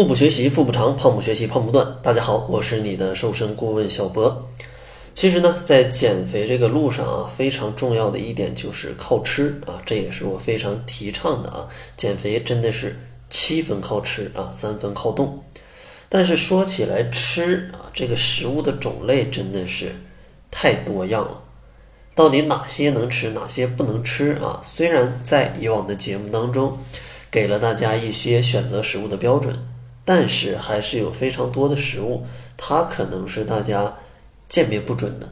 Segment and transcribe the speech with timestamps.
[0.00, 1.98] 腹部学习腹部长，胖不学习胖不断。
[2.02, 4.48] 大家好，我是你的瘦身顾问小博。
[5.12, 11.68] 其实呢，在减肥这个路上啊，非常重要的一点就是靠吃啊，这也是我非常提倡的啊。
[11.98, 15.44] 减肥真的是七分靠吃啊，三分靠动。
[16.08, 19.94] 但是说起来吃啊，这个食物的种类真的是
[20.50, 21.42] 太多样了。
[22.14, 24.62] 到底哪些能吃，哪些不能吃啊？
[24.64, 26.78] 虽然在以往的节目当中
[27.30, 29.66] 给了大家一些选择食物的标准。
[30.10, 33.94] 但是还是有非常多的食物，它可能是大家
[34.48, 35.28] 鉴别不准的。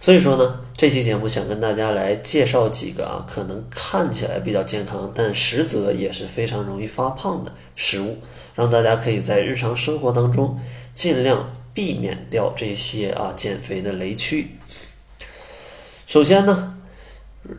[0.00, 8.18] 所以说呢，这期节目想跟大家来介绍几个啊，可能看起来比较健康，但实则也是非常容易发胖的食物，
[8.54, 10.60] 让大家可以在日常生活当中
[10.94, 14.50] 尽量避免掉这些啊减肥的雷区。
[16.06, 16.78] 首先呢，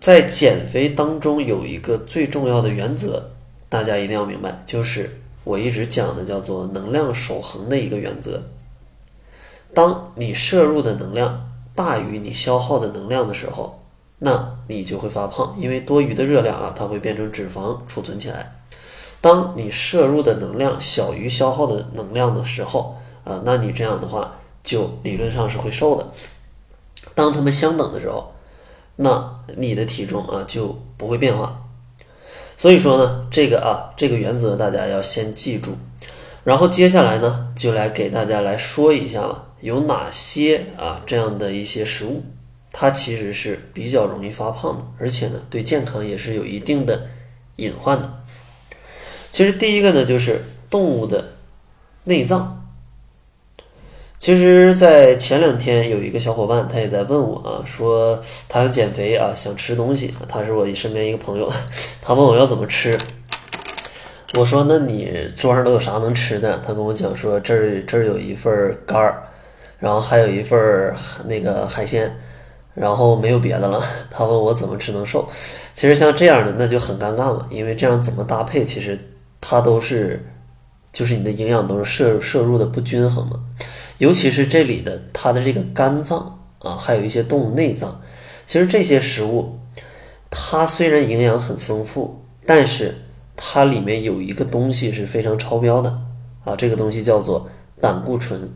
[0.00, 3.30] 在减肥当中有一个最重要的原则，
[3.68, 5.20] 大家一定要明白，就是。
[5.46, 8.42] 我一直讲的叫做能量守恒的一个原则。
[9.72, 13.80] 当你摄入的能量大于你消耗的能量的时候，
[14.18, 18.56] 那你就会发胖，因为多余的热量啊，它会变成脂肪储存起来。
[19.20, 26.08] 当你摄入的能量小于消耗的能量的时候，啊，那你这样的话就理论上是会瘦的。
[27.14, 28.32] 当它们相等的时候，
[28.96, 31.62] 那你的体重啊就不会变化。
[32.56, 35.76] 所以说呢，这个啊，这个原则大家要先记住，
[36.42, 42.24] 然后接下来呢，就来给大家来说一下吧，有哪些啊这样的一些食物，
[42.72, 47.06] 它其实是比较容易发胖的，而且呢，对健康也是有一定的
[47.56, 48.10] 隐患的。
[49.30, 51.24] 其实第一个呢，就是动物的
[52.04, 52.55] 内脏。
[54.26, 60.12] 其实，在前两天有一个小伙伴，他也在问我啊，说他想减肥啊，想吃东西。
[60.28, 61.48] 他是我身边一个朋友，
[62.02, 62.98] 他问我要怎么吃。
[64.36, 69.22] 我说：“那你桌上都有啥能吃的？”他跟我讲说：“这儿这儿有一份肝儿，
[69.78, 70.92] 然后还有一份
[71.26, 72.12] 那个海鲜，
[72.74, 75.28] 然后没有别的了。”他问我怎么吃能瘦。
[75.76, 78.98] 其实像这样的那就很尴尬嘛，因为这样怎么搭配，其实
[79.40, 80.20] 它都是
[80.92, 83.38] 就是你的营养都是摄摄入的不均衡嘛。
[83.98, 88.00] 尤其是这里的它的这个肝脏啊，还有一些动物内脏，
[88.46, 89.58] 其实这些食物，
[90.30, 92.94] 它虽然营养很丰富，但是
[93.36, 95.98] 它里面有一个东西是非常超标的
[96.44, 97.48] 啊，这个东西叫做
[97.80, 98.48] 胆固醇。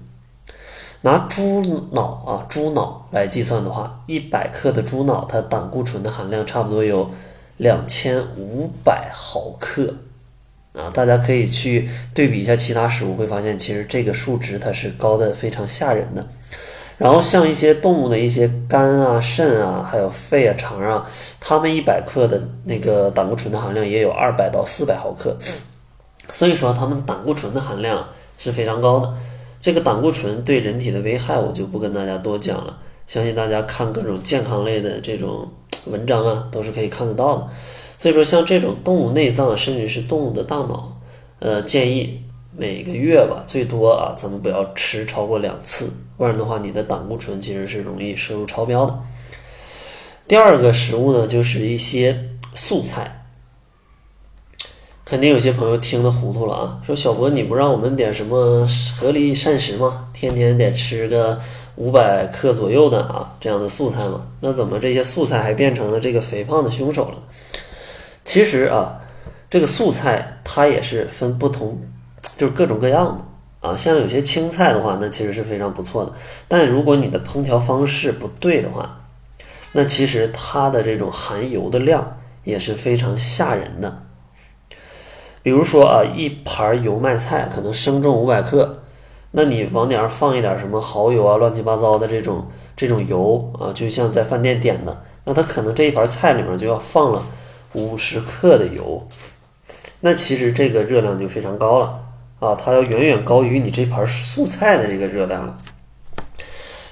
[1.02, 7.10] 拿猪脑啊，猪脑来计算的话，一百克的猪脑，它胆固醇的含量差不多有
[7.56, 9.94] 两千五百毫克。
[10.72, 16.25] 啊，大家可以去对比一下其他食物，会发现其实这个数值它是高的非常吓人的。
[16.97, 21.10] 然后像一些动物的一些肝啊、肾啊，还有肺啊、肠啊，
[21.41, 25.34] 它们一百克的那个胆固醇的含量也有二百到四百毫克，
[26.31, 28.06] 所以说它们胆固醇的含量
[28.38, 29.14] 是非常高的。
[29.62, 32.76] 这个胆固醇对人体的危害我就不跟大家多讲了，
[33.06, 35.48] 相信大家看各种健康类的这种
[35.87, 37.48] 文章啊，都是可以看得到的。
[38.00, 40.97] 所以说，像这种动物内脏，甚至是动物的大脑，
[41.38, 42.22] 呃，建议
[42.56, 48.99] 每个月吧，最多啊，咱们不要吃超过两次，不然的话，你的胆固醇其实是容易摄入超标的。
[50.27, 53.19] 第二个食物呢，就是一些素菜。
[55.05, 60.09] 肯定有些朋友听得糊涂了啊，说小博你不让我们点什么合理膳食吗？
[60.15, 61.38] 天天得吃个
[61.77, 64.22] 五百克左右的啊，这样的素菜吗？
[64.41, 67.19] 那怎么这些素菜还变成了这个肥胖的凶手了？
[68.30, 69.00] 其实啊，
[69.50, 71.80] 这个素菜它也是分不同，
[72.38, 73.06] 就是各种各样
[73.60, 73.76] 的啊。
[73.76, 76.12] 像有些青菜的话，那其实是非常不错的。
[76.46, 79.00] 但如果你的烹调方式不对的话，
[79.72, 84.00] 那其实它的这种含油的量也是非常吓人的。
[85.42, 88.78] 比如说啊，一盘油麦菜可能生重五百克，
[89.32, 92.46] 那你往顶上放一点什么蚝油啊、乱七八糟的这种
[92.76, 97.20] 这种油啊，就像在饭店点的，那它可能这一盘菜里面就要放了。
[97.75, 99.06] 五十克的油，
[100.00, 102.03] 那其实这个热量就非常高了
[102.41, 105.56] 啊，它要远远高于你这盘素菜的这个热量了。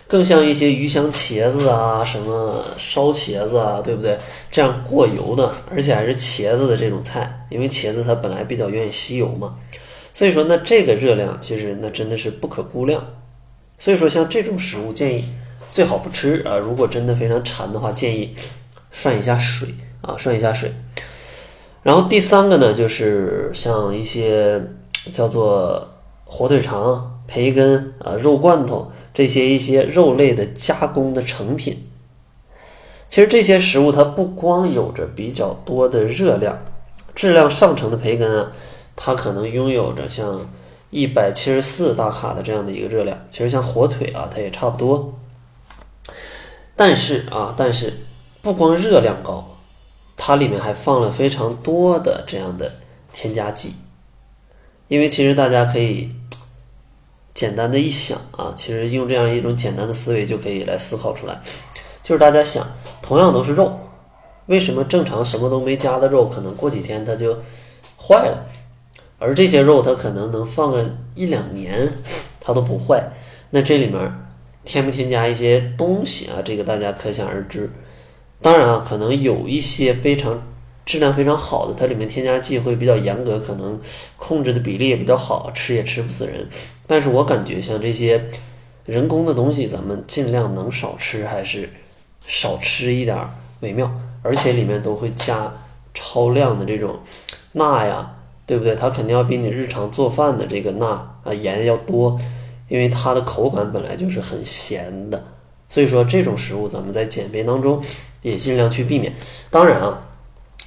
[0.07, 4.19] 更像一些鱼香茄子啊，什么烧茄子啊，对不对？
[4.51, 9.57] 这样过油的，而且还是茄子的这种菜，因为茄子它本来比较愿意吸油嘛，
[10.15, 13.05] 所以说那这个热量其实那真的是不可估量。
[13.79, 15.29] 所以说像这种食物建议
[15.71, 18.35] 最好不吃啊，如果真的非常馋的话，建议
[18.91, 19.69] 涮一下水。
[20.01, 20.71] 啊，涮一下水，
[21.83, 24.63] 然后第三个呢，就是像一些
[25.13, 25.89] 叫做
[26.25, 31.85] 火腿肠、培根啊、肉罐头这些一些肉类的加工的成品。
[33.09, 36.59] 其实这些食物它不光有着比较多的热量，
[37.15, 38.53] 质量上乘的培根啊，
[38.95, 40.47] 它可能拥有着像
[40.91, 43.19] 一百七十四大卡的这样的一个热量。
[43.31, 45.15] 其实像火腿啊，它也差不多。
[46.77, 47.93] 但是啊，但是
[48.43, 49.58] 不光热量高，
[50.29, 52.71] 它里面还放了非常多的这样的
[53.15, 53.73] 添加剂。
[54.89, 56.11] 因为其实大家可以
[57.33, 61.41] 简单的一想啊，其实用这样一种简单的思维就可以来思考出来，
[62.03, 62.67] 就是大家想，
[63.01, 63.81] 同样都是肉。
[64.45, 67.35] 为什么正常什么都没加的肉，可能过几天它就
[67.99, 68.45] 坏了，
[69.19, 71.91] 而这些肉它可能能放个一两年，
[72.39, 73.03] 它都不坏？
[73.49, 74.13] 那这里面
[74.67, 76.43] 添不添加一些东西啊？
[76.45, 77.71] 这个大家可想而知。
[78.41, 80.43] 当然啊，可能有一些非常
[80.87, 83.81] 质量非常好的，它里面添加剂会比较严格，可能
[84.17, 86.49] 控制的比例也比较好，吃也吃不死人。
[86.87, 88.25] 但是我感觉像这些
[88.87, 91.69] 人工的东西，咱们尽量能少吃，还是
[92.21, 93.19] 少吃一点
[93.61, 93.91] 为妙。
[94.23, 95.53] 而且里面都会加
[95.95, 96.99] 超量的这种
[97.53, 98.75] 钠呀，对不对？
[98.75, 100.87] 它肯定要比你日常做饭的这个钠
[101.23, 102.19] 啊盐要多，
[102.69, 105.23] 因为它的口感本来就是很咸的。
[105.69, 107.83] 所以说这种食物咱们在减肥当中
[108.23, 109.13] 也尽量去避免。
[109.51, 110.07] 当然啊，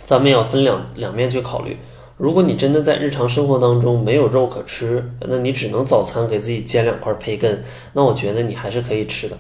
[0.04, 1.78] 咱们要分两两面去考虑。
[2.18, 7.64] 如果你真的在日常生活当中没有肉可吃，那你只能早餐给自己煎两块培根，
[7.94, 9.38] 那我觉得你还是可以吃的。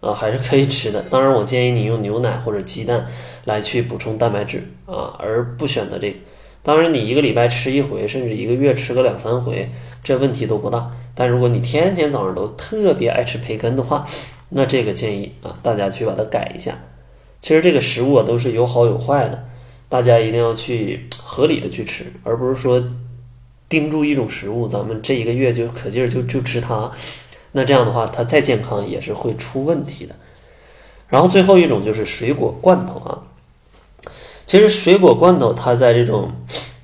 [0.00, 1.02] 啊，还是可以吃的。
[1.08, 3.06] 当然，我建议你用牛奶或者鸡蛋
[3.44, 6.16] 来去补充蛋白质啊，而不选择这个。
[6.62, 9.70] 当然，你一个礼拜吃一回，甚至一个月吃个两三回，
[10.04, 10.90] 这问题都不大。
[11.14, 14.06] 但如果你天天早上都特别爱吃培根的话，
[14.50, 16.78] 那这个建议啊，大家去把它改一下。
[17.42, 19.44] 其实这个食物啊都是有好有坏的，
[19.88, 22.82] 大家一定要去合理的去吃，而不是说
[23.68, 26.90] 盯住一种食物，咱们这一个月就可劲儿就就吃它。
[27.52, 30.14] 那这样的话，它再健康也是会出问题的。
[31.08, 33.22] 然后最后一种就是水果罐头啊。
[34.44, 36.30] 其实水果罐头它在这种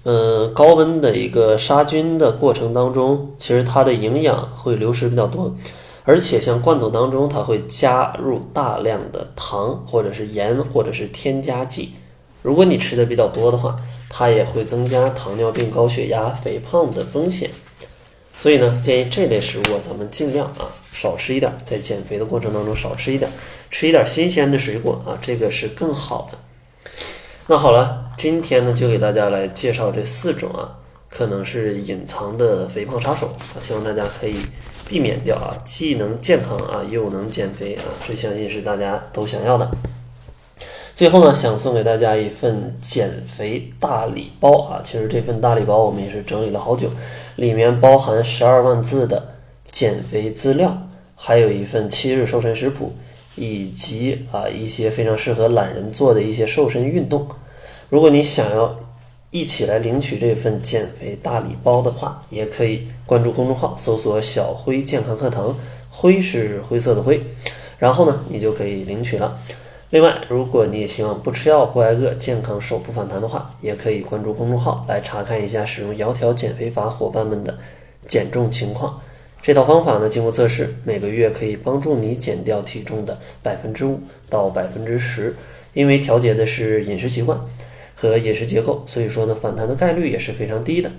[0.04, 5.54] 嗯高温的一个杀菌的过程当中，其实它的营养会流失比较多，
[6.04, 11.94] 而且像罐头当中它会加入大量的糖或者是盐或者是添加剂。
[12.42, 13.76] 如果你吃的比较多的话，
[14.08, 17.48] 它也会增加糖尿病、高血压、肥胖的风险。
[18.34, 23.30] 所以呢，建议这类食物，咱们尽量啊少吃一点，在减肥的过程当中少吃一点，
[23.70, 26.38] 吃一点新鲜的水果啊，这个是更好的。
[27.46, 30.78] 那好了，今天呢就给大家来介绍这四种啊，
[31.08, 34.34] 可能是隐藏的肥胖杀手啊，希望大家可以
[34.92, 39.70] 避免掉啊，既能健康啊，又能减肥啊，这相信是大家都想要的。
[40.94, 44.82] 最后呢，想送给大家一份减肥大礼包啊！
[44.84, 46.90] 其实这份大礼包我们也是整理了好久，
[47.36, 49.34] 里面包含十二万字的
[49.64, 50.76] 减肥资料，
[51.16, 52.92] 还有一份七日瘦身食谱，
[53.34, 57.26] 以及啊一些非常适合懒人做的一些瘦身运动。
[57.88, 58.78] 如果你想要
[59.32, 65.56] 一起来领取这份减肥大礼包的话，也可以关注公众号，搜索“小辉健康课堂”，
[65.90, 67.18] 灰是灰色的灰，
[67.78, 69.40] 然后呢，你就可以领取了。
[69.88, 77.58] 另外，如果你也希望不吃药不挨饿、健康瘦不反弹的话，也可以关注公众号来查看一下使用窈窕减肥法伙伴们的
[78.06, 79.00] 减重情况。
[79.40, 83.98] 这套方法呢，经过测试，每个月可以帮助你减掉体重的百分之五
[84.28, 85.34] 到百分之十。
[85.72, 87.40] 因为调节的是饮食习惯
[88.02, 90.90] 和饮食结构，所以说呢，反弹的概率也是非常低的。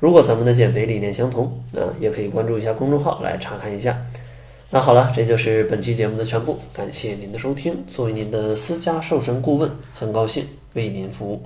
[0.00, 1.46] 如果咱们的减肥理念相同，
[1.76, 4.04] 啊，也可以关注一下公众号来查看一下。
[4.70, 7.84] 那好了，这就是本期节目的全部，感谢您的收听。
[7.86, 11.40] 作为您的私家瘦身顾问，很高兴为您服务。